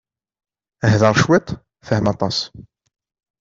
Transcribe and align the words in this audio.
Hder 0.91 1.13
cwiṭ, 1.23 1.47
fhem 1.87 2.05
aṭas. 2.13 2.37